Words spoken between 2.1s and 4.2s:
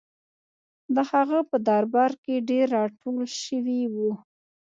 کې ډېر راټول شوي وو.